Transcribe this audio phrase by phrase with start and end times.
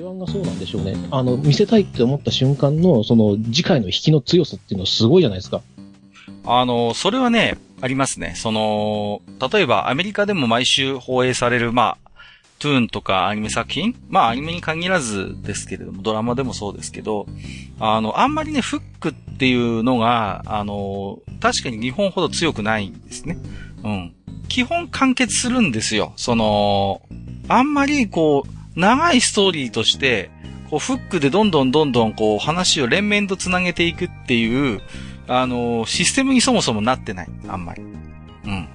[0.00, 0.96] 手腕がそうなんでしょうね。
[1.10, 5.60] あの、見せたいって思った瞬間の、その、次回の引きの強さっていうのはすごいじゃないですか。
[6.44, 8.32] あの、それはね、ありますね。
[8.36, 9.20] その、
[9.52, 12.10] 例えばアメリカでも毎週放映される、まあ、
[12.58, 13.94] トゥーンとかアニメ作品？
[14.10, 17.26] まあアニメに限らずですけれども、ドラマでもそうですけど、
[17.78, 23.38] あの、あんまりね、フックっていうのが、あの、確かに日本ほど強くないんですね。
[23.82, 24.14] うん。
[24.48, 26.12] 基本完結するんですよ。
[26.16, 27.00] その、
[27.48, 30.30] あんまりこう、長いストーリーとして、
[30.70, 34.80] こう、フックでどんどんどんどんこう、話を連綿と繋げていくっていう、
[35.26, 37.28] あの、システムにそもそもなってない。
[37.48, 37.82] あんまり。
[37.82, 38.68] うん。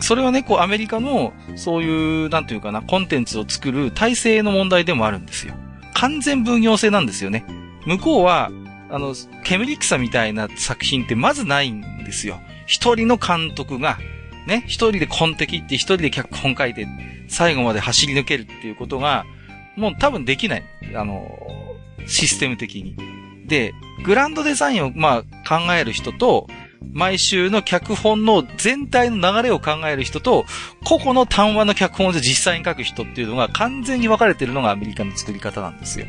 [0.00, 5.54] それはね、こう、アメリカの、そういう、なんていうかな、コンテンツを作る体制の問題でもあるんですよ。
[5.94, 7.44] 完全分業制なんですよね。
[7.86, 8.50] 向こうは、
[8.90, 12.40] あの、煙草みたいな作品ってまずないんですよ。
[12.66, 13.98] 一人の監督が、
[14.46, 16.86] ね、一人でコンテキって一人で脚本書いて、
[17.28, 19.24] 最後まで走り抜けるっていうことが、
[19.76, 20.62] もう多分できない。
[20.94, 21.26] あの、
[22.06, 22.96] システム的に。
[23.46, 26.48] で、グランドデザインをまあ考える人と、
[26.92, 30.44] 毎週の脚本の全体の流れを考える人と、
[30.84, 36.06] 個々の単話の脚本で実際に書く人っていうのが完全に分かれてるのがアメリカの作り方なんですよ。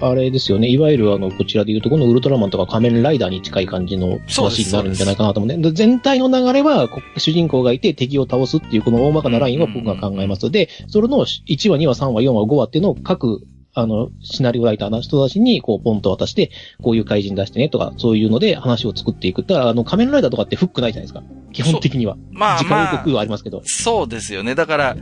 [0.00, 0.68] あれですよね。
[0.68, 10.50] いわゆるあの、こちらで言うとこのウルトラマンとか仮面ライダーに近い感じの話になるんじゃないかなと思うんで、全体の流れは主人公がいて敵を倒すっていうこの大まかなラインは僕が考えます。
[10.50, 16.50] で、それの1話、2話、3話、4話、5話っていうのを各あの、シナリオライターの人たちに、こう、ポンと渡して、
[16.82, 19.44] こういう怪人出してね、とか、そういうので話を作っていく。
[19.44, 21.22] だから、あの、仮面ライダーとかってフックないじゃないですか。
[21.52, 22.18] 基本的には。
[22.30, 23.62] まあ、次回予告はありますけど。
[23.64, 24.54] そうですよね。
[24.54, 24.96] だから、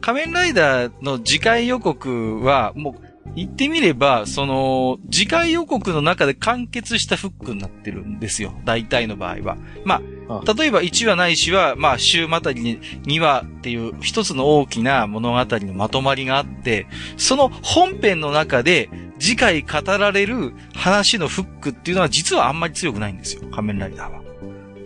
[0.00, 8.52] 仮面ライダーの次回予告は、もう、言ってみれば、その、次回予告の中で完結したフックになってるんですよ。
[8.64, 9.56] 大体の場合は。
[9.84, 9.96] ま
[10.28, 23.42] あ、例えば1話ないしは、まあ、週またぎに2話っていう一つの大きな物語のまとまりがあって、その本編の中で次回語られる話のフックっていうのは実はあんまり強くないんですよ。
[23.50, 24.22] 仮面ライダーは。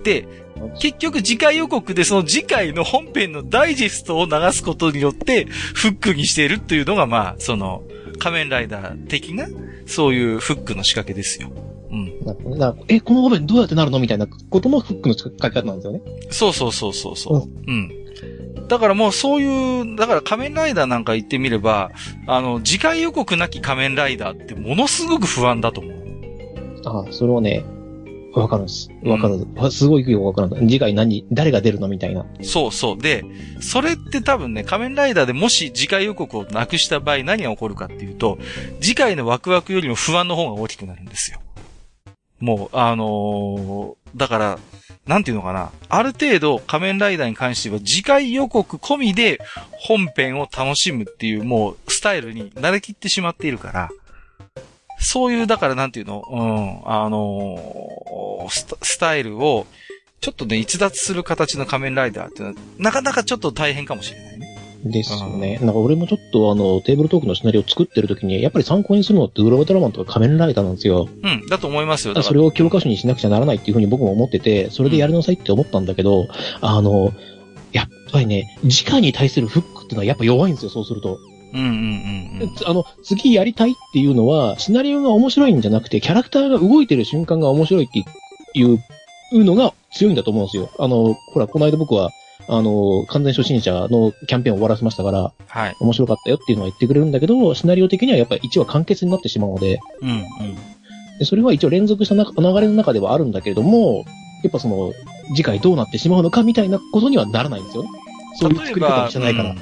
[0.04, 0.26] で、
[0.78, 7.82] 結局次回予告でその次回の本編のダイジェストを流すことによってフックにしているっていうのがまあ、その、
[8.22, 9.48] 仮面ライダー的な、
[9.84, 11.50] そういうフックの仕掛けですよ。
[11.90, 12.58] うん。
[12.58, 16.00] なえ、この場面どうやってなるのみたいなこともフックの仕掛け方なんですよね。
[16.30, 17.48] そうそうそうそうそう。
[17.66, 17.90] うん。
[18.68, 21.90] だからもうそういう、だから仮面ライダーなんか言ってみれば、
[22.28, 26.02] あの、次回予告なき仮面ライダーってものすごく不安だと思う。
[26.84, 27.64] ああ、それはね、
[28.34, 28.90] わかるんです。
[29.04, 29.70] わかる、うん。
[29.70, 30.60] すごいよくわかる。
[30.60, 32.24] 次回何、誰が出るのみたいな。
[32.42, 32.98] そうそう。
[32.98, 33.24] で、
[33.60, 38.38] それって多分ね、仮面ライダーでもし次回予告をなくした場合何が起こるかっていうと、
[38.80, 41.40] 次回のワクワクよりも不安の方が大きくなるんですよ。
[42.40, 44.58] もう、あのー、だから、
[45.06, 45.72] なんていうのかな。
[45.88, 49.40] ある程度仮面ライダーに関しては次回予告込みで
[49.72, 53.90] 本編を楽しむっていうもうスタイルに慣れきってしまっているから、
[55.02, 59.66] そういう、だからなんていうの、うん、あのー、ススタイルを、
[60.20, 64.52] ちょっとね、逸脱する形の仮面ライダーっていうのは、なかなかちょっと大変かもしれないね。
[64.84, 65.58] ですよね。
[65.60, 71.08] なんか俺もちょっとあの、テーブルトークのシナリオを作ってる時に、やっぱり参考にするのってウルトラマンとか仮面ライダーなんですよ。
[71.22, 72.20] うん、だと思いますよ。
[72.22, 76.28] それを教科書にしなくちゃならないっていうふうに僕も思ってて、それでやりなさいって思ったんだけど、うん、
[76.60, 77.12] あの、
[77.72, 81.18] やっぱりね、時間に対するフックっていうのはやっぱ弱いんですよ、そうすると。
[81.52, 82.50] うんうんうん、うん。
[82.66, 88.04] あの、次やりたいっていうのは、シナリオが面白いんじゃなくて、キャラクターが動いてる瞬間が面白いって
[88.58, 88.78] いう
[89.32, 90.70] のが強いんだと思うんですよ。
[90.78, 92.10] あの、ほら、この間僕は、
[92.48, 95.76] あの、完全初心者のキャンペーンを終わらせましたから、はい。
[95.80, 100.26] 面白かったよっていうのは言ってくれるんだけど、シナリオ的にはやっぱり1話完結になってしまうので、うんうん。
[101.18, 104.04] でそれは一応連続した流れの中ではあるんだけれども、
[104.42, 104.92] やっぱその、
[105.36, 107.90] 次回どうなってしまうのかみたいなことにはならないんですよね。
[108.34, 109.54] そういう作り方じゃないから。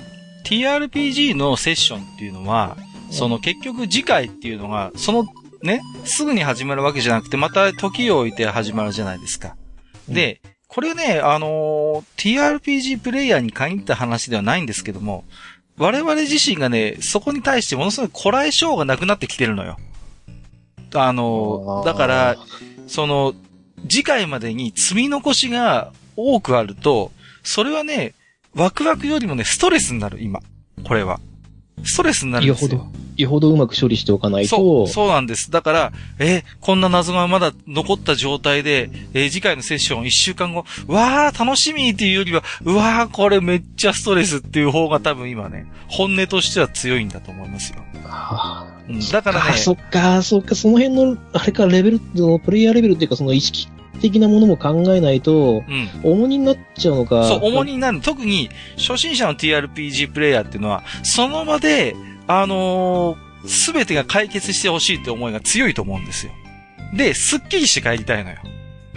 [0.44, 2.76] TRPG のセッションっていうのは、
[3.10, 5.26] その結局次回っていうのが、その
[5.62, 9.56] ね、すぐに始まるわけじゃなくて、また時を置いて始まるじゃないですか。
[10.08, 15.24] で、これね、あのー、TRPG プレイヤーに限った話ではないんですけども、
[15.76, 19.76] 我々自身がね、そこに対してものすごいこらえ性がなくなってきてるのよ。
[20.94, 22.36] あのー、だから、
[22.86, 23.34] その、
[23.88, 27.12] 次回までに積み残しが多くあると、
[27.42, 28.14] それはね、
[28.54, 30.40] ワクワクよりもね、ストレスになる、今。
[30.84, 31.20] これは。
[31.84, 32.70] ストレスになるんですよ。
[32.70, 34.56] よほど、よほどうまく処理しておかないと。
[34.56, 35.50] そう、そうなんです。
[35.50, 47.82] だから、えこんな謎がまだ残った状態で、えー、次回のセッション一週間後、わー、楽しみっていうよりは、うわー、これめっちゃストレスっていう方が多分今ね、本音としては強いんだと思いますよ。
[48.04, 49.56] はあ、うん、だからね。
[49.56, 53.68] そっか、そっか、その辺の、あれか、レベル、プレイヤーレベルっていうか、その意識
[54.00, 57.24] 的なものも考えないと、うん、重荷になっちゃうのか。
[57.24, 58.00] そう、重荷になる。
[58.00, 61.94] 特に、初心者の TRPG プレイヤーっていうのは、その場で、
[62.26, 66.32] あのー、すべてが解決してほしいって思いが強いと思うんですよ。
[66.94, 68.36] で、すっきりして帰りたいのよ。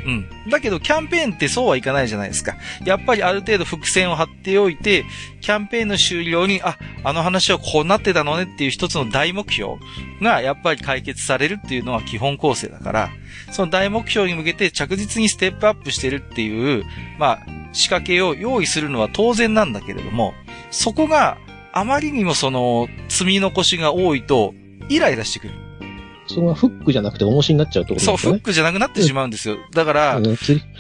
[0.05, 0.49] うん。
[0.49, 2.55] だけど、キャンペーンってそうはいかないじゃないですか。
[2.85, 5.05] やっぱりある程度伏線を張っておいて、
[5.41, 9.75] キャンペーンの終了に、あ、あの話はこうなってたのねっていう一つの大目標
[10.21, 13.09] が、やっぱり解決されるっていうのは基本構成だから、
[13.51, 16.83] その大目標に向けて着実にステップアップしてるっていう、
[17.17, 20.33] まあ、仕掛けを用意するのは当然なんだけれども、
[20.71, 21.37] そこが
[21.71, 24.53] あまりにもその積み残しが多いと、
[24.89, 25.62] イライラしてくる。
[26.27, 28.17] それがフックじゃなくて重しになっちゃうってことですね。
[28.17, 29.57] そう、フックじゃなくなってしまうんですよ。
[29.73, 30.21] だから、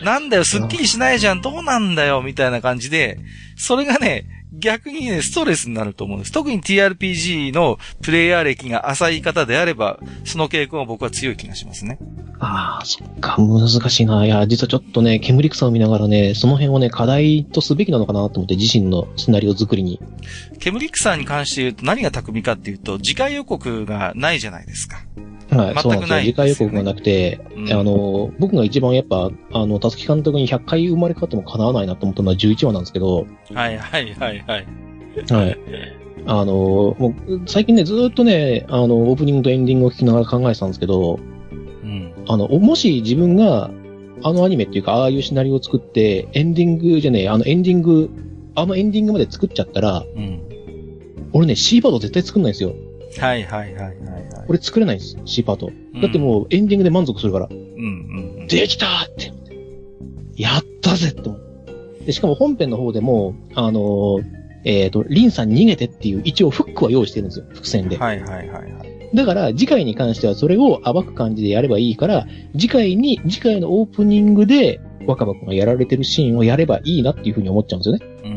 [0.03, 3.19] なんだよ、スッキリしないじゃん、どうなんだよ、みたいな感じで、
[3.55, 6.31] それがね、逆にね、ストレスになると思うんです。
[6.31, 11.97] 特に TRPG のプレイヤー歴が浅い方であれば、その傾向は僕は強い気がしますね。
[12.45, 14.25] ああ、そっか、難しいな。
[14.25, 20.01] いや、実はちょっとね、煙草を見ながらね、その辺をね、課題とすべきなのかなと思って、自身のシナリオ作りに。
[20.59, 24.97] 煙草に関して言うと何が巧みかっていうと、次回予告がないじゃないですか。
[25.51, 26.19] はい、全くない、ね、そうなんですよ。
[26.19, 33.25] 次回予告がなくて、うん、あの、僕が一番やっぱ、あの、たつき監督に100回生まれ変わっても叶わないなと思ったのは11話なんですけど。
[33.53, 34.65] はいはいはいはい。
[35.31, 35.57] はい。
[36.25, 36.53] あの、
[36.99, 41.32] もう、最近ね、ずっとね、あの、オープニングとエンディングを聞きながら考えてたんですけど、うん。
[42.27, 43.69] あの、もし自分が、
[44.25, 48.09] あのアニメっていうか、ああいうシナリオを作って、エンディングじゃねえ、あのエンディング、
[48.55, 50.41] あのエンディングまで作っちゃったら、うん。
[51.33, 52.73] 俺ね、C パート絶対作んないんですよ。
[53.19, 53.95] はいはいはいはい、はい。
[54.47, 55.71] 俺作れないんです、C パート。
[56.01, 57.49] だってもうエンディングで満足するから。
[57.51, 59.33] うんうん、できたーって。
[60.35, 61.29] やったぜって。
[62.05, 64.23] で、しかも本編の方でも、あのー、
[64.65, 67.97] えっ、ー、と、リンさん逃げてっていう一応フックは用意してるんですよ、伏線で。
[67.97, 68.92] はいはいはいはい。
[69.13, 78.05] だから、次回に関してはそれを暴く感じでやればいいから、次回に、次回のオープニングで、若葉くんがやられてるシーンをやればいいなっていうふうに思っちゃうんですよね。
[78.23, 78.31] うん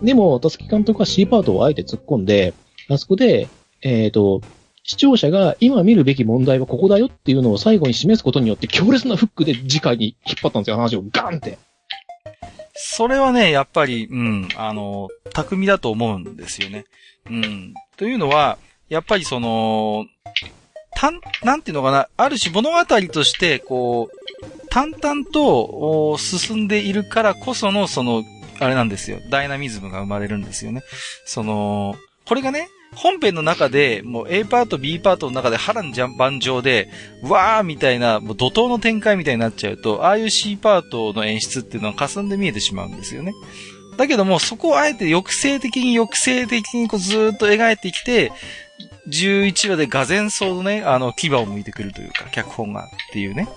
[0.00, 0.04] うん。
[0.04, 2.54] でも、たすき監督は C パートをあえて突っ込んで、
[2.88, 3.48] あそこで、
[3.82, 4.40] えっ、ー、と、
[4.82, 11.58] 視聴者が今見るべき問題はここだよっていうのを最後に示すことによって強烈なフックで次回に引っ張ったんですよ、話をガンって。
[12.74, 16.86] それはね、やっぱり、うん、あの、巧みだと思うんですよね。
[17.28, 17.74] うん。
[17.96, 18.56] というのは、
[18.88, 20.06] やっぱりその、
[20.94, 28.24] たん、なんていうのかな、ある種物語として、こう、淡々と進んでいるからこその、その、
[28.60, 29.18] あれなんですよ。
[29.30, 30.82] ダイナミズムが生まれるんですよね。
[31.24, 31.94] その、
[32.26, 36.88] これがね、本編の中で、もう A パート、B パートの中で波乱万丈で、
[37.22, 43.32] わーみたいな、もう怒涛の展開みたいになっちゃうと、ああいう C パートの演出っていうのは霞んで見えてしまうんですよね。
[43.98, 48.32] だけども、そこをあえて抑制的に抑制的にこうずーっと描いてきて、
[49.08, 53.48] 11話でがぜんそうね、あの、牙を向いてくるというか、脚本がっていうね。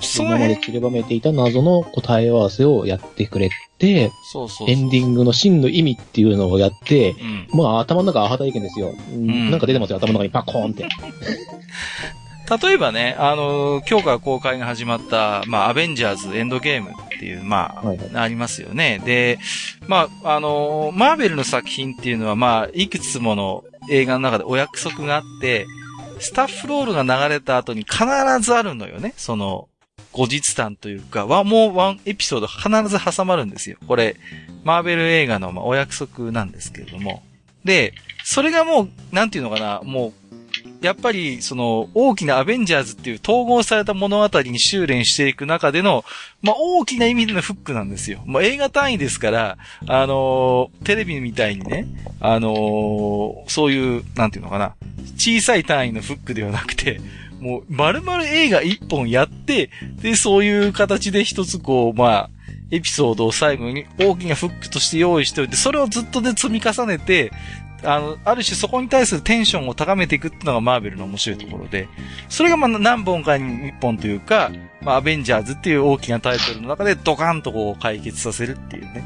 [0.00, 7.12] そのまで散りばめていた謎の答え合わせをやってくれて、そうそうエンディングの真の意味っていうのをやって、
[7.52, 9.50] うん、まあ頭の中アハ体験ですよ、うん。
[9.50, 10.86] なんか出てますよ、頭の中にパコーンって。
[12.50, 19.00] 例えばね、あの今日から公開が始まった、まあ、アベンジャーズエンドゲームっていう、まあ、はいはい、ありますよね。
[19.04, 19.38] で、
[19.88, 25.66] まあ、あのマーベルの作品っていうのは、まあ、いくつもの映画の中でお約束があって、
[26.18, 28.04] スタッフロールが流れた後に必
[28.40, 29.14] ずあるのよね。
[29.16, 29.68] その、
[30.12, 33.78] 後日談というか、ワンもうワンエピソード必ず挟まるんですよ。
[33.88, 34.16] これ、
[34.62, 37.22] マーベル映画のまあお約束なんですけれども。
[37.64, 40.34] で、それがもう、なんていうのかな、もう、
[40.84, 46.04] やっぱり、その、大きなアベンジャーズっていう統合された物語に修練していく中での、
[46.42, 48.22] まあ、大きな意味でのフックなんですよ。
[48.26, 51.86] まあ、映画単位ですから、あのー、テレビみたいにね、
[52.20, 54.74] あのー、そういう、なんていうのかな、
[55.16, 57.00] 小さい単位のフックではなくて、
[57.40, 59.70] もう、丸々映画一本やって、
[60.02, 62.30] で、そういう形で一つこう、まあ、
[62.70, 67.30] エピソードを最後に大きなフックとして用意しておいて、それをずっとで積み重ねて、
[67.84, 71.88] あの、ある種そこに対するテンションを高めていくっていうのがマーベルの面白いところで、
[72.28, 74.50] それがまあ何本かに一本というか、
[74.80, 79.04] まあアベンジャーズっていう大きなタイトルの中でドカンとこう解決させるっていうね。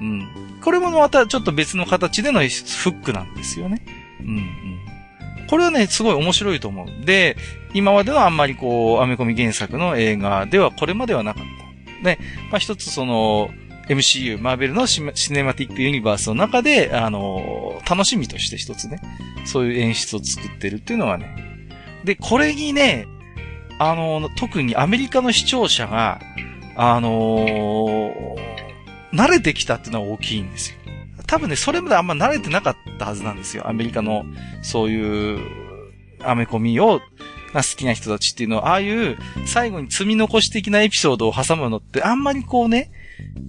[0.00, 0.28] うん。
[0.62, 3.82] これもまたちょっと別の形でのフックなんですよね。
[4.20, 5.46] うんうん。
[5.48, 7.04] これはね、すごい面白いと思う。
[7.04, 7.36] で、
[7.74, 11.44] 今までのあんまりこう、アメコミ原作の映画ではこれまではなかっ
[12.02, 12.04] た。
[12.04, 12.18] で、
[12.50, 13.50] まあ一つその、
[13.94, 19.00] MCU、マーベルのシネマティックユニバースの中で、あの、楽しみとして一つね、
[19.44, 21.36] そういう演出を作ってるっていうのはね。
[22.04, 23.06] で、これにね、
[23.78, 26.20] あの、特にアメリカの視聴者が、
[26.74, 27.44] あの
[29.12, 30.76] 慣れてきたっていうのは大きいんですよ。
[31.26, 33.68] 多分ね、それまであんま慣れてなかったはずなんですよ。
[33.68, 34.24] アメリカの、
[34.62, 35.40] そういう、
[36.24, 37.00] アメコミを、
[37.52, 42.90] が好きな人たちっていうのは、ああいう最後に積み残し的なエピソードを挟むのってあんまりこうね、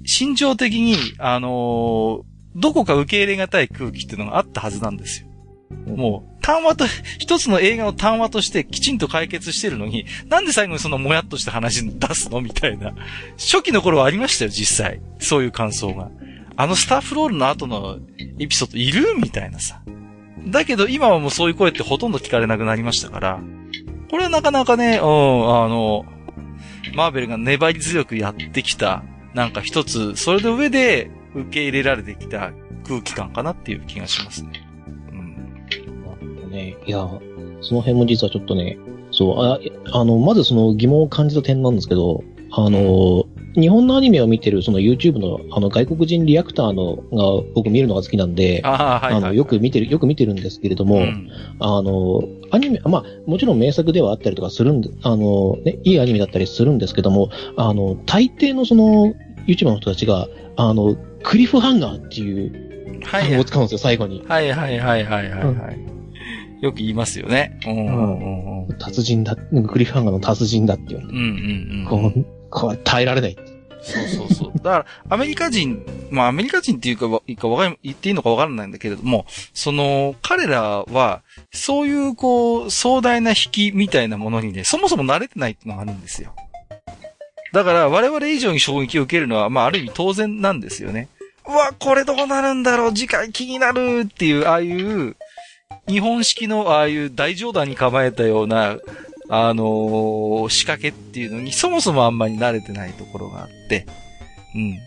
[0.05, 2.23] 心情的に、あのー、
[2.55, 5.27] どこか受け入れがたい空気っていうのがあったはずなんですよ。
[5.87, 6.85] も単話と、
[7.19, 12.93] 一つの映画の単話としてきちんと解決してるのに、なんで最後にそのもやっとした話出すのみたいな。
[13.37, 15.01] 初期の頃はありましたよ、実際。
[15.19, 16.11] そういう感想が。
[16.55, 17.97] あのスタッフロールの後の
[18.39, 19.81] エピソードいるみたいなさ。
[20.45, 23.39] だけど今はもうそういう声ってほとんど聞かれなくなりましたから、
[24.11, 26.05] これはなかなかね、うん、あの、
[26.93, 32.51] マーベルが粘り強くやってきた、なんか一つ、それの上で受け入れられてきた
[32.87, 34.67] 空気感かなっていう気がしますね。
[35.11, 36.51] うん。
[36.51, 37.07] ね、いや、
[37.61, 38.77] その辺も実はちょっとね、
[39.11, 39.59] そう、あ、
[39.93, 43.25] あの、まずその疑問を感じた点なんですけど、あの、
[43.55, 59.13] 日本のアニメを見てるその YouTube のあの外国人リアクターのが僕見るのが好きなんで、あはいはい、のよく見てる、よく見てるんですけれども、うん、あの、アニメ、まあもちろん名作ではあったりとかするんで、あの、ね、いいアニメだったりするんですけども、あの、大抵のその
[59.47, 64.23] YouTuber の人たちが、あの、クリフハンガーっていう単語を使うんですよ、最後に。
[64.27, 67.59] はいはいはいはいはい、はい、よく言いますよね。
[67.65, 70.99] うんうんうん、達人だ、クリフハンガーの達人だっていう。
[70.99, 72.25] うんうんうん。
[72.49, 73.37] こう耐えられない。
[73.83, 74.51] そうそうそう。
[74.63, 81.21] だから、アメリカ人、まあアメリカ人っていうか、いいかわか言っていいのかわからないんだけれども、その、彼らは、
[81.51, 86.33] そういうこう、壮大な引きみたいなものにね、そもそも慣れてないっていうのがあるんですよ。
[87.53, 91.07] だから、我々以上に衝撃を受けるのは、まあある意味当然なんですよね。
[91.47, 95.15] うわ、これどうなるんだろう次回気になるっていう、ああいう、
[95.87, 98.77] 日本式のああいう大冗談に構えたような、
[99.29, 103.85] あのー、仕掛けっていうのにそもそもあんまり慣れてないところがあって、
[104.55, 104.79] うん。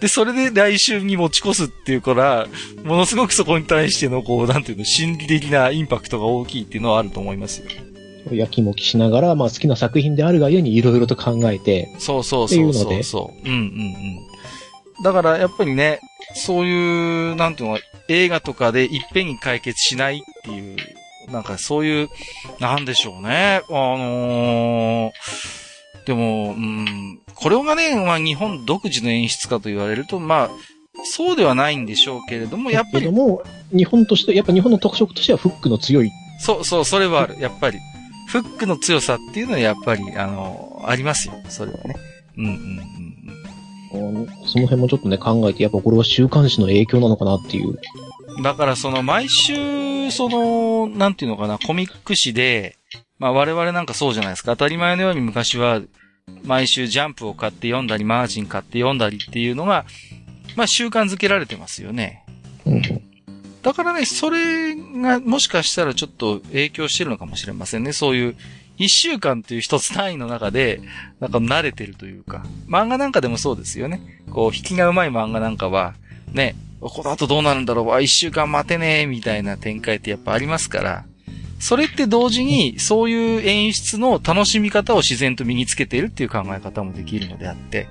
[0.00, 2.46] で、それで来週に持ち越すっていうから、
[2.82, 7.66] ものすごくそこに対しての、こう、なんていうの、心理的なインパクトが大きいっていうのはあると思いますよ。
[8.32, 11.94] やきもきしながら、まあ好きな作品であるがゆえにいろいろと考えて。
[11.98, 13.48] そうそうそうそうそう。
[13.48, 15.02] うんうんうん。
[15.02, 16.00] だからやっぱりね、
[16.34, 20.76] そういう、なんていうの、映画とかでいっぺんに解決しないっていう
[21.30, 22.08] なんかそういう、
[22.58, 23.62] なんでしょうね。
[23.68, 30.50] あのー、でも、うん、これがね、まあ日本独自の演出かと言われると、まあ、
[31.04, 33.04] そうではないんでしょうけれども、やっぱり。
[33.04, 36.10] でも、日本として、やっぱ日本の特色としてはフックの強い。
[36.38, 37.40] そうそう、それはある。
[37.40, 37.78] やっぱり。
[38.30, 41.34] フックの強さっていうのはやっぱり、あの、ありますよ。
[41.48, 41.96] それはね。
[42.38, 42.80] うんうん
[43.92, 44.26] うん。
[44.46, 47.76] その辺もちょっとね、考えて、やっぱこれは週刊誌の影響なのかなっていう。
[48.42, 52.76] だからその毎週、その、なんていうのかな、コミック誌で、
[53.18, 54.52] まあ我々なんかそうじゃないですか。
[54.52, 55.80] 当たり前のように昔は、
[56.44, 59.84] 毎週ジャンプを買って読んだり、マージン買って読んだりっていうのが、
[60.54, 62.24] まあ習慣づけられてますよね。
[62.64, 62.82] うん、
[63.62, 67.92] だからね、それがもしかしたらちょっと影響してるのかもしれませんね。
[67.92, 68.36] そういう、
[68.78, 70.80] 一週間という一つ単位の中で、
[71.20, 72.42] なんか慣れてるというか。
[72.66, 74.00] 漫画なんかでもそうですよね。
[74.30, 75.94] こう、引きが上手い漫画なんかは、
[76.32, 81.04] ね、この後どうなるんだろう、あ、一週間待てねえ、みたいな展開ってやっぱありますから、
[81.58, 87.86] それって同時に、そういう演出の楽しみ方を自然と身につけているっていう考え方もできるのであって、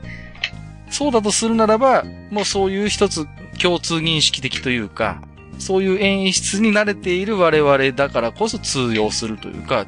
[0.89, 3.27] そうだとするならば、もうそういう一つ
[3.61, 5.21] 共通認識的というか、
[5.59, 9.85] そういう演出に慣れている我々だからこそ通用するというか、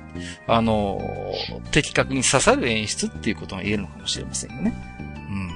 [0.47, 1.01] あの、
[1.71, 4.73] 的確に刺さる演出っていうことが言えるのかもしれませんよね。
[5.29, 5.51] うん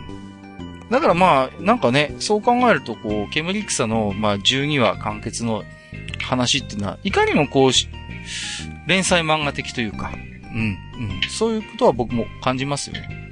[0.89, 5.63] だからまあ、なんかね、そう考えると、こう、煙草の、まあ、12話完結の
[6.22, 7.72] 話っていうのは、いかにもこう、
[8.88, 10.12] 連載漫画的というか、
[10.53, 10.77] うん、うん。
[11.29, 13.25] そういうことは僕も感じますよね。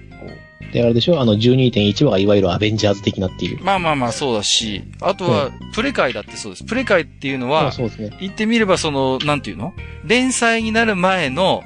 [0.73, 1.21] で、あれでしょ？
[1.21, 3.63] あの、12.1話がいわゆるアベンジャーズ的なっていう。
[3.63, 6.63] まあまあまあ、そうだし、あとは、プレイだってそうです。
[6.63, 8.17] プレイっていうのは、そうですね。
[8.19, 9.73] 言ってみれば、その、なんていうの？
[10.03, 11.63] 連載になる前の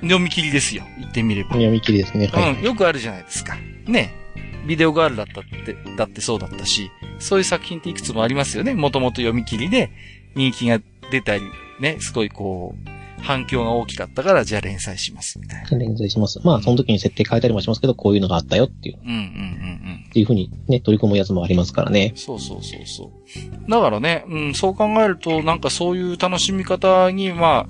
[0.00, 0.82] 読み切りですよ。
[0.98, 1.50] 言ってみれば。
[1.50, 2.28] 読み切りですね。
[2.28, 3.56] はい、うん、よくあるじゃないですか。
[3.86, 4.14] ね。
[4.66, 8.74] ビデオガールだったって、だってそうだったし、そういう作品っていくつもありますよね。
[8.74, 9.90] もともと読み切りで
[10.34, 11.42] 人気が出たり、
[11.80, 15.78] ね、すごいこう、反響が大きかったから、じゃあ連載します、みたいな。
[15.78, 16.40] 連載します。
[16.44, 18.98] まあ、その時に設定変えたりもしますけど、こういうのがあったよっていう。
[19.04, 20.04] うんうんうんうん。
[20.08, 22.12] っていうふうにね、取り込むやつもありますからね。
[22.14, 23.12] そうそうそうそ
[23.66, 23.70] う。
[23.70, 27.66] だからね、うん、そう考えると、なんかそういう楽しみ方に、ま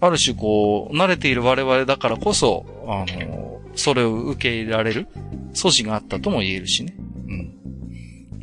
[0.00, 5.08] あ、ある種こう、慣れている我々だからこそ、あの、それを受け入れられる
[5.54, 6.94] 素地があったとも言えるしね。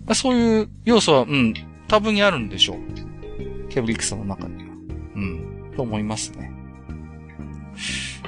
[0.07, 0.15] うん。
[0.15, 1.53] そういう要素は、うん、
[1.87, 3.69] 多分にあるんでしょう。
[3.69, 4.64] ケブリックさんの中に。
[5.75, 6.51] と思いますね。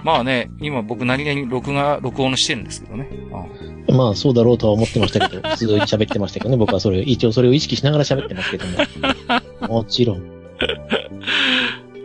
[0.04, 3.10] まあね、今僕何気に録画、録音してるんですけどね。
[3.32, 6.58] あまあそうだろうとは思ってましたけど、普通に喋ってましたけどね。
[6.58, 8.78] 僕はそれ、一応それを意識しながら喋ってますけども。
[9.82, 10.24] もちろん。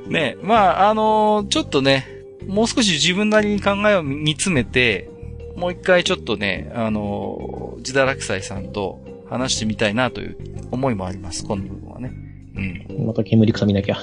[0.09, 2.07] ねまあ、あのー、ちょっとね、
[2.47, 5.09] もう少し自分なりに考えを煮詰めて、
[5.57, 10.37] もう一回ちょっとね、あの、自堕落斎さんと話してみたいなという
[10.71, 12.13] 思いもあります、この部分はね。
[12.57, 13.07] うん。
[13.07, 13.97] また煙草見なきゃ。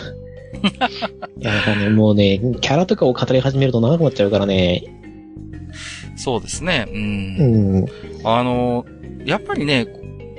[1.37, 4.83] いや、もうね、もうね、キャラとかを語り始めると長くなっちゃうからね。
[6.15, 6.85] そうですね。
[6.89, 6.91] う。
[6.91, 7.85] うんん。
[8.23, 8.85] あの、
[9.25, 9.87] やっぱりね、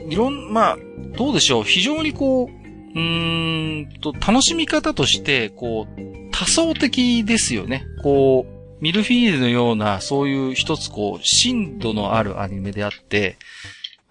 [0.08, 0.78] いろん、まあ、
[1.16, 1.64] どうでしょう。
[1.64, 7.84] 非常にこう、うーんと、楽しみ方として、こう、多層的ですよね。
[8.02, 13.36] こう、ミルフィーユのような、そういう一つこう、深度のあるアニメであって、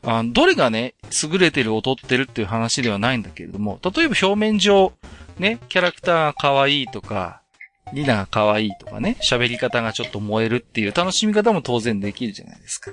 [0.04, 0.94] あどれがね、
[1.32, 4.94] 優れてる劣ってるっていう話ではないんだけれども、例えば表面上、
[5.40, 7.42] ね、キャラクターが可愛いとか、
[7.94, 12.92] リナが可愛いとかね、喋り方がちょっと燃えるっていう楽しみ方も当然できるじゃないですか。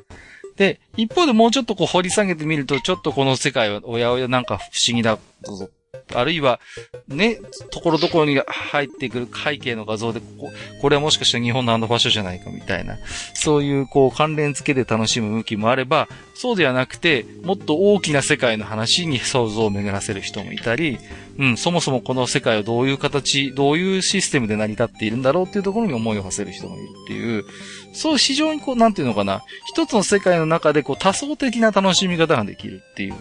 [0.57, 5.69] で、一方でもうちょっとこう掘り下げてみると、ちょっとこの世界はおやおやなんか不思議だぞ。
[6.15, 6.61] あるいは、
[7.09, 7.39] ね、
[7.71, 12.97] ところどころに入ってくる背景の画像で、ここ、これはもしかして日本のあの場所じゃないかみたいな、
[13.35, 20.99] そういうこう関連付けで楽しむ向きもあれば、そうではなくて、もっと大きな世界の話に想像を巡らせる人もいたり、
[21.39, 27.45] うん、そもそもこの世界はどういう形、どういうシステムで成り立っているんだろうっていうところに思いを馳せる人もいるっていう、
[27.93, 33.15] そう非常にこう、なんていうのかな、一つの世界の中でこう多層的な楽しみ方ができるっていう、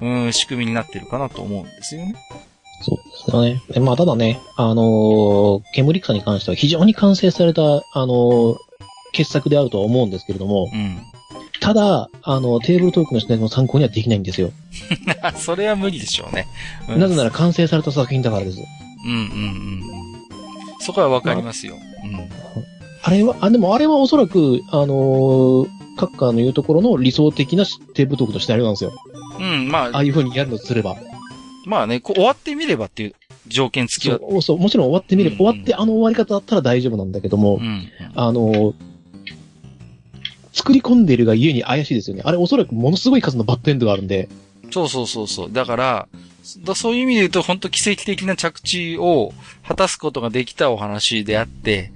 [0.00, 2.14] うん、仕組みになってるかなと思うんですよね。
[2.82, 3.62] そうですよね。
[3.72, 8.56] でまあ、ただね、あのー、ケムリクサに関しては非常に完成された、あのー
[9.16, 10.98] 傑作であるとは思うんですけれども、うん。
[11.60, 14.50] ただ、あの、テーブルトークの視点の参考にはできないんですよ。
[15.36, 16.46] それは無理でしょうね。
[16.88, 18.58] うんなぜなら完成された作品だからです。
[18.58, 19.82] うんうんうんうん。
[20.80, 21.76] そこはわかりますよ。
[22.04, 22.28] うん。
[23.02, 28.92] あれは、あ、でもあれはおそらく、あのー、カッカーの言うところの理想的なテーブルトークのシナリオなんですよ。
[29.38, 30.96] うん、まあ、ああいう風にやるのとすれば。
[31.66, 33.14] まあね、こう終わってみればっていう
[33.48, 34.18] 条件付きは。
[34.18, 37.90] そう、そう、もちろん終わってみれば、うん終わってあの終わり方だったら大丈夫なんだけども、うん。
[38.14, 38.74] あのー、
[40.52, 42.22] 作り込んでいるが家に怪しいですよね。
[42.24, 44.28] あれおそらくものすごい数のバッドエンドがあるんで、
[44.70, 45.52] そうそうそうそう。
[45.52, 46.08] だから、
[46.64, 49.32] だそういう意味で言うと、本当奇跡的な着地を
[49.66, 51.92] 果たすことができたお話であって、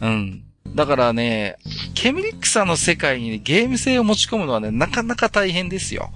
[0.00, 0.42] うん。
[0.74, 1.56] だからね、
[1.94, 6.10] ケミリックさんの世界に、ゲーム性を持ち込むのはね、なかなか大変ですよ。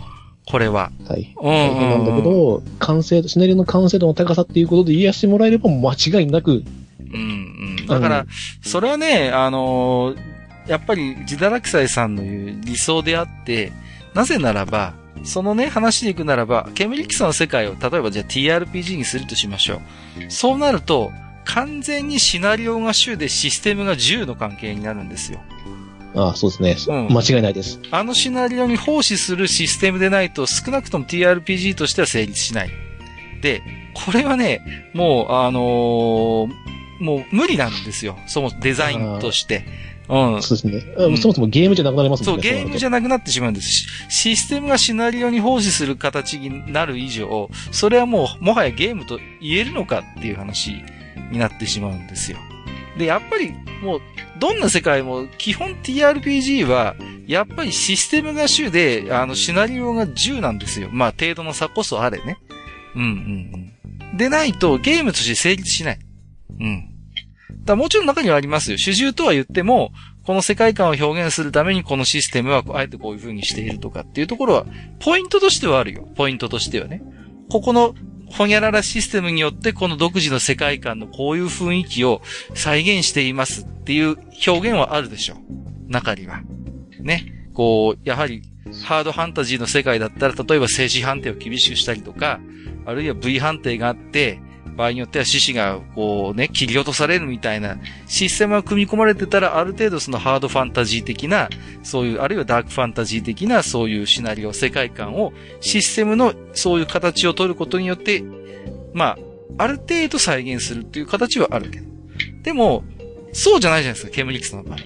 [0.46, 0.90] これは。
[1.08, 6.62] 大うんうんうん大変なんだけど、完成度、シナリオの完成度の高さっていうことで言い出してもらえれば間違いなく、
[7.12, 7.86] うんうん。
[7.86, 8.26] だから、
[8.62, 10.32] それはね、あのー
[10.66, 13.72] やっぱり、ジダラクサイさんの言う理想であって、
[14.14, 19.80] なぜならば、そのね、話でいくならば、ケムリックさんの世界を、例えばじゃあ TRPG にするとしましょう。
[20.28, 21.10] そうなると、
[21.44, 25.40] 完全にシナリオが主でシステムが10の関係になるんですよ。
[26.14, 26.96] ああ、そうですね。
[27.08, 27.80] うん間違いないです。
[27.90, 32.70] あのシナリオに奉仕するシステムでないと少なくとも TRPG としては成立しない。
[33.40, 33.62] で、
[33.94, 38.16] これはね、もう、あのーもう無理なんですよ。
[38.28, 39.64] そもデザインとして。
[40.08, 40.42] うん。
[40.42, 40.94] そうですね。
[40.96, 42.50] あうんそもそもゲームじゃなくなりますそう、もんね。
[42.50, 43.86] ゲームじゃなくなってしまうんですし。
[44.08, 50.84] システムがシナリオに奉仕する形になる以上、それはもう、もはやゲームと言えるのかっていう話
[51.30, 52.38] になってしまうんですよ。
[52.98, 54.00] で、やっぱり、もう、
[54.38, 56.94] どんな世界も、基本 TRPG は、
[57.26, 60.88] やっぱりシステムが主で、あの、シナリオが10なんですよ。
[60.92, 62.36] まあ、程度の差こそあれね。
[62.94, 63.72] うんうん
[64.10, 64.16] うん。
[64.16, 65.98] でないと、ゲームとして成立しない。
[66.60, 66.88] うん。
[67.64, 68.78] だもちろん中にはありますよ。
[68.78, 69.92] 主従とは言っても、
[70.24, 74.66] この世界観を表現するためにこのシステムはあえてこういう風にしているとかっていうところは、
[75.00, 76.08] ポイントとしてはあるよ。
[76.14, 77.02] ポイントとしてはね。
[77.50, 77.94] ここの、
[78.32, 82.22] ほにゃららシステムによってこの独自の世界観のこういう雰囲気を
[82.54, 84.16] 再現していますっていう
[84.46, 85.90] 表現はあるでしょう。
[85.90, 86.42] 中には。
[86.98, 87.48] ね。
[87.52, 88.42] こう、やはり、
[88.84, 92.40] ハードファンタジーの世界だったら、例えば静止判定を厳しくしたりとか、
[92.86, 94.40] あるいは V 判定があって、
[94.76, 101.48] 場合によっては獅子が、こうね、切り落とされるみたいなシステムが組み込まれてたら、ある程度そのハードファンタジー的な、
[101.82, 108.24] そういう、あるいはダークファンタジー的な、そういうシナリオ、世界観を、システムのそういう形を取ることによって、
[108.92, 109.18] まあ、
[109.58, 111.86] ある程度再現するっていう形はあるけど。
[112.42, 112.84] でも、
[113.32, 114.78] そうじゃないじゃないですか、ケムリクスの場合。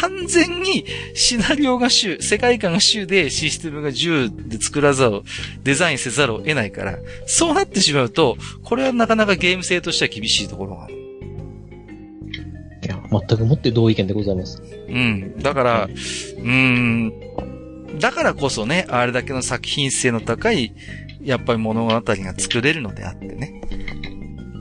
[0.00, 5.24] 完全にシナリオが主、世界観が主でシステムが10で作らざるを、
[5.62, 10.94] デザインせざるを得ないから、そうなってしまうと、これはなかなかゲーム性としては厳しいところがある。
[10.94, 14.62] いや、全くもって同意見でございます。
[14.88, 15.38] うん。
[15.38, 17.98] だから、うーん。
[18.00, 20.74] だからこそね、あれだけの作品性の高い、
[21.22, 23.60] やっぱり物語が作れるのであってね。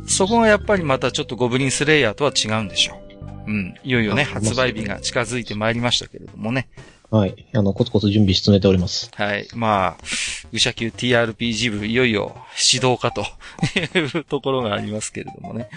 [0.06, 3.03] そこがやっぱりまたちょっとゴブリンスレイヤーとは違うんでしょう。
[3.46, 3.76] うん。
[3.84, 6.68] いよいよね、あ発売日が近づいてまいりましたけれどもね。
[7.12, 7.48] はい。
[7.54, 9.12] あの、コツコツ準備し進めております。
[9.14, 9.48] はい。
[9.54, 10.04] まあ、
[10.52, 12.36] 愚者級 TRPG 部、いよいよ
[12.74, 13.22] 指導かと
[14.00, 15.70] いうところがありますけれどもね。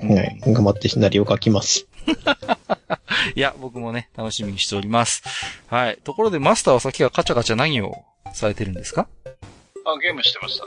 [0.00, 0.38] はい。
[0.46, 1.86] 頑張ってシナリオ書きます。
[3.34, 5.22] いや、僕もね、楽しみにしております。
[5.66, 5.98] はい。
[6.04, 9.08] ところで、マスターはさっきはカチャカチャ何をされてるんですか？
[9.84, 10.64] あ、ゲームしてました。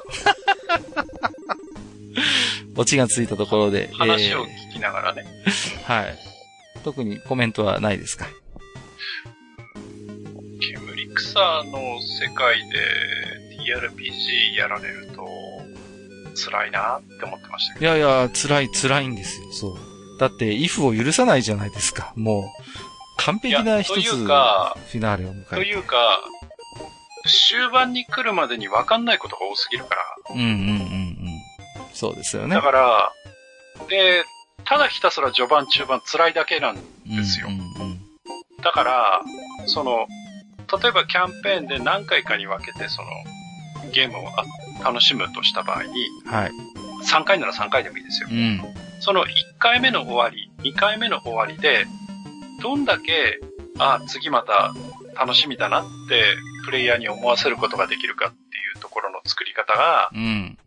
[2.75, 3.89] オチがついたところで。
[3.93, 5.25] 話を聞きながらね。
[5.85, 6.17] はい。
[6.81, 8.25] 特にコメントはないですか？
[10.59, 12.77] 煙草の世界で
[13.65, 15.27] TRPG やられると
[16.35, 19.51] 辛いなって思ってましたけいやいや、辛い辛いんですよ。
[19.51, 19.77] そう。
[20.19, 22.13] だって、イフを許さないじゃないですか。
[22.15, 22.43] もう、
[23.17, 25.55] 完璧な一つ、フというかィナーレを迎ど。
[25.57, 25.69] とえて。
[25.69, 26.19] いうか、
[27.25, 30.01] 終盤に来るまでに分かんないことが多すぎるから。
[30.29, 31.17] うんうんうんうん。
[31.93, 32.55] そうですよね。
[32.55, 33.11] だから、
[33.89, 34.23] で、
[34.65, 38.01] ただひたすら序盤中盤辛いだけなんですようんうん
[38.63, 39.21] だから、
[39.65, 40.07] その、
[40.81, 43.09] 例えばキャンペーンで何回かに分けて、その、
[43.91, 44.45] ゲームをあ
[44.83, 45.89] 楽しむとした場合に、
[46.25, 46.31] うん。
[46.31, 46.51] はい。
[47.03, 48.33] 3回なら3回でもいいですよう。
[48.33, 48.61] ん。
[48.99, 51.85] その1回目の終わり、2回目の終わりで、
[52.61, 53.39] どんだけ、
[53.79, 54.73] あ、次また
[55.19, 56.23] 楽しみだなって、
[56.65, 58.39] プレイヤーに思わせることができるかってい
[58.77, 60.57] うところの作り方が、うん。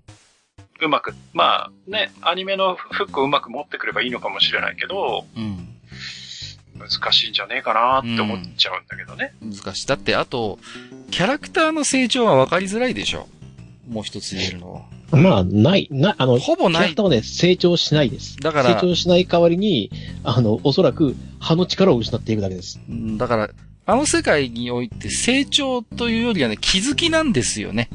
[0.85, 5.69] うまく、まあね、アニメのフックをうまく持ってくればいいのかもしれないけど、うん。
[6.79, 9.35] 難しいんじゃねえかなって思っちゃうんだけどね。
[9.41, 9.87] 難しい。
[9.87, 10.59] だって、あと、
[11.11, 13.29] キャラクターの成長は分かりづらいでしょ。
[13.89, 14.83] もう一つ言えるのは。
[15.13, 18.37] まあ、ない、な、あの、ほぼないキャラクターはね、成長しないです。
[18.39, 19.91] だから成長しない代わりに、
[20.25, 22.81] あの、おそらく、歯の力を失っていくだけです。
[22.89, 23.51] うんだから、
[23.87, 27.91] あの世界において成長というよりはね、気づきなんですよね。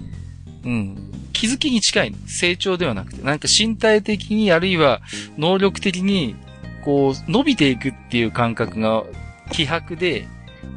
[0.64, 1.09] うん。
[1.40, 2.16] 気づきに近い。
[2.28, 3.22] 成長ではなくて。
[3.22, 5.00] なんか身体的に、あるいは
[5.38, 6.36] 能力的に、
[6.84, 9.06] こう、伸びていくっていう感覚が
[9.50, 10.28] 希薄で、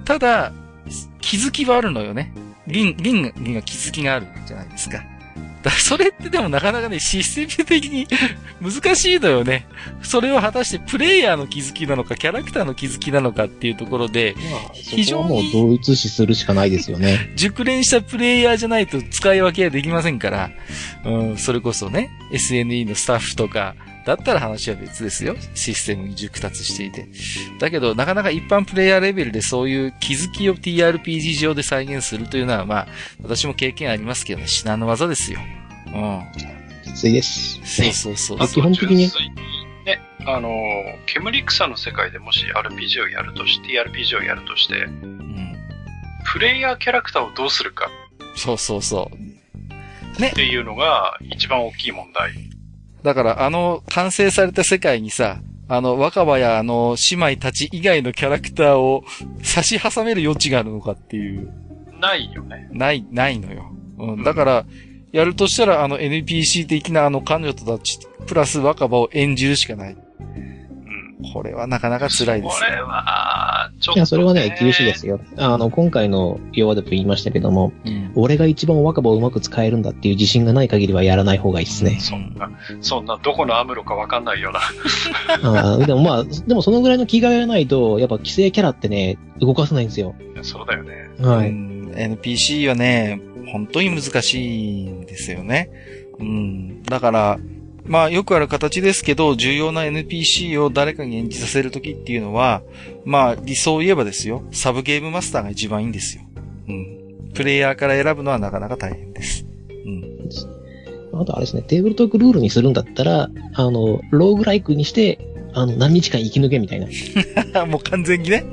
[0.05, 0.53] ただ、
[1.20, 2.33] 気づきはあるのよね。
[2.68, 5.03] リン、リンには気づきがあるじゃないですか。
[5.62, 8.07] だ それってでもなかなかね、システム的に
[8.61, 9.66] 難しいのよね。
[10.03, 17.31] それを果たしてプレイヤーの気づきなのか、キャラクターの気づきなのかっていうところで、まあ、非常にもう同一視するしかないですよね。
[17.37, 20.51] 熟練したプレイヤーじゃないと使い分けはできませんから、
[21.05, 25.37] うん、それこそね、SNE のスタッフとか、だったら話は別ですよ。
[25.55, 27.07] システムに熟達していて。
[27.61, 32.87] だけど、なかなか一般プレイヤーレベルでそういう気づきを TRPG 上で再現するというのは、まあ、
[33.23, 35.38] 私も経験ありますけどね、至難の技ですよ。
[35.87, 36.23] うん。
[36.85, 37.61] きついです。
[37.65, 38.49] そうそうそうあ。
[38.49, 39.09] 基本的に？
[39.85, 40.51] ね、あの、
[41.07, 45.57] 煙草の世界でもし RPG をやるとし、TRPG をやるとして、うん。
[46.33, 47.91] プレイヤーキャラクターをどうするか
[48.37, 49.17] そうそうそう。
[50.25, 52.33] っていうのが一番大きい問題。
[53.03, 59.05] だから、あの、完成された世界にさ、あの、若葉やあの、姉妹たち以外のキャラクターを
[59.43, 61.53] 差し挟める余地があるのかっていう、
[62.01, 62.69] ないよね。
[62.73, 63.73] ない、ないのよ。
[63.99, 64.25] うん。
[64.25, 64.67] だから、
[65.12, 69.97] やるとしたら、あの、NPC 的なあの、彼女たち、プラス若葉を演じるしかない。
[71.25, 71.33] うん。
[71.33, 72.65] これはなかなか辛いですこ。
[72.65, 75.21] れは、ちょっと、いや、それはね、厳しいですよ。
[75.37, 78.13] あの、今回の要話でも言いましたけども、うん。
[78.15, 81.99] 俺が一番若葉をうまく使えるんだっていう自信がない限りはやらない方がいいですね。
[82.01, 84.61] そんな、そんな、どこのアムロかわかんないような。
[85.61, 90.15] あーでもまあ、でもそのぐらいの気概がないと、やっぱ規制キャラってね、動かせないんですよ。
[90.43, 91.11] そうだよね。
[91.21, 91.49] はい。
[91.49, 93.21] うん NPC はね、
[93.53, 95.71] 本当に難しいんですよね。
[96.19, 96.83] うん。
[96.85, 97.39] だから、
[97.85, 102.62] まあよくある形ですけど、重要な NPC を誰かに演じさせるときっていうのは、
[103.05, 106.23] まあ理想を言えばですよ、サブゲームマスターが一番いいんですよ。
[106.68, 107.31] うん。
[107.35, 109.47] プレイヤーから選ぶのはなかなか大変です。
[109.68, 111.21] うん。
[111.21, 115.18] あとあれですね、テーブルトークルールにするんだったら、あの、ローグライクにして、
[115.55, 116.87] あの、何日間生き抜けみたいな。
[117.66, 118.45] もう完全にね、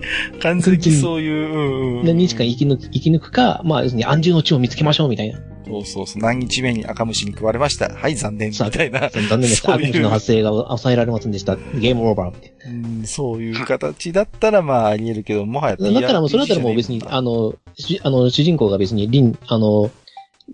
[0.41, 2.05] 完全にそういう、うんうん。
[2.05, 5.39] 何日間生き抜く、生き抜くか、まあ、要するに安住の地を見つけましょうみたいな。
[5.69, 6.21] そうそうそう。
[6.21, 7.93] 何日目に赤虫に食われました？
[7.93, 8.49] はい、残念。
[8.49, 9.09] みたいな。
[9.09, 9.73] 残念でした。
[9.73, 11.55] そういう悪虫の発生が抑えられませんでした。
[11.55, 15.91] ゲームオーバーみたいうん、そういう形だったらまああり得るけど、もはやな。
[15.91, 19.89] だったらもう、それだったらもう別に、あの、しあの、主人公が別にリン、あの、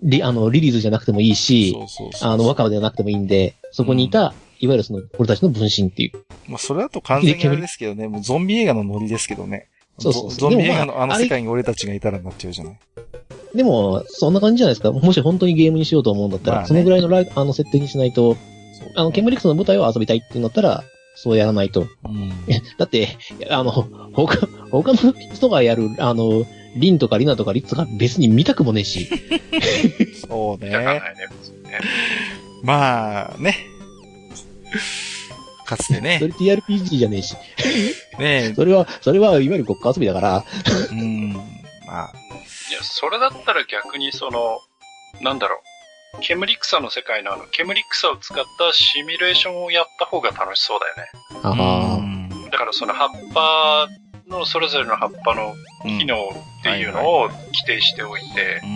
[0.02, 2.30] リ、あの、リリーズじゃなくてもいいし、そうそうそう。
[2.30, 6.12] あの、若葉ではなくてもいいんで、そこにいた、いわゆるその、俺たちの分身っていう。
[6.48, 9.68] まあ、それだと完全にあれですけどね、もうゾンビ映画のノリですけどね。
[9.98, 12.78] そうそうそうゾゾンビ映画のあの世界に俺たちがいたらなっちゃうじゃない。
[13.56, 14.92] でも、そんな感じじゃないですか。
[14.92, 18.36] もし本当にゲームにしようと思うんだったら、まあねそのぐらいのライあの設定にしないと、
[18.94, 21.82] あの、ケムリックスの舞台を遊びたいってなったら、そうやらないと。
[22.04, 22.32] うん。
[22.46, 23.16] えだって、
[23.50, 26.44] あの、他、他の人がやる、あの、
[26.76, 29.08] リンとかリナとかリッツが別に見たくもねえし。
[30.28, 31.00] そうわかんないね。
[31.00, 31.00] ね。
[31.40, 31.80] 別にね
[32.62, 33.56] まあ、ね。
[35.64, 37.34] かつてそねれ、TRPG じゃねえし。
[38.18, 40.44] ねそれは、それはいわゆる国家遊びだから、
[40.90, 41.32] うん。
[41.86, 42.12] まあ、
[42.70, 44.58] いや、それだったら逆にその、
[45.20, 46.20] なんだろう。
[46.20, 51.08] 煙草の世界のあの、煙草を使ったシミュレーションをやった方が楽しそうだよね。
[51.42, 53.88] ああ、うんだからその葉っぱ
[54.28, 58.66] の、それぞれの葉っぱのうん機能っていうのを規定しておいて、う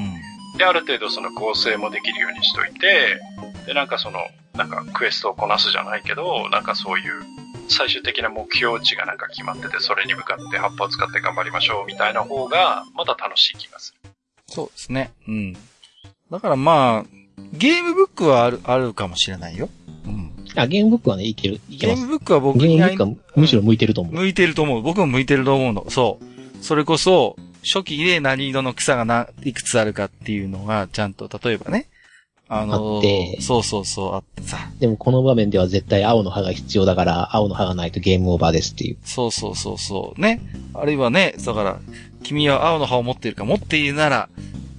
[0.55, 0.59] ん。
[0.59, 3.20] で、ある程度その合成もできるようにしといて、
[3.66, 4.20] で、なんかその、
[4.55, 7.22] なんかクエストをこなすじゃないけど、なんかそういう
[7.70, 14.11] 最終的な目標値がなんか決まってて、それに向かって葉っぱを使って頑張りましょうみたいな方が、まだ楽しい気がする。
[14.48, 15.12] そうですね。
[15.28, 15.52] うん。
[16.30, 17.20] だからまあ、
[17.52, 19.68] ゲームブックはある、あるかもしれないよ。
[20.06, 20.33] うん。
[20.56, 21.61] あ、ゲームブックはね、いける。
[21.68, 21.96] いけます。
[21.96, 24.14] ゲームブックは僕ゲーにムブックはむしろ向いてると思う。
[24.14, 24.83] 向いてると思う。
[24.83, 25.88] 僕も向いてると思うの。
[25.90, 26.64] そう。
[26.64, 31.87] それこそ、初期で何色の草がな、いくつあるかっていうのが、ちゃんと、例えばね。
[32.52, 34.58] あのあってそうそうそう、あってさ。
[34.80, 38.96] でもこの場面では絶対青の葉が必要だから、青の葉がないとゲームオーバーですっていう。
[39.04, 40.20] そうそうそうそう。
[40.20, 40.40] ね。
[40.74, 41.80] あるいはね、だから、
[42.24, 44.28] 君は青の葉を持っているか、持っているなら、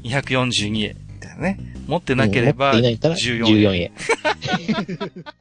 [0.04, 0.98] 242円。
[1.14, 1.60] みたいなね。
[1.88, 3.82] 持ってなければ、持っていないから14 14円。
[3.84, 3.92] 円。